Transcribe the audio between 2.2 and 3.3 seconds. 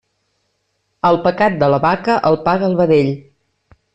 el paga el vedell.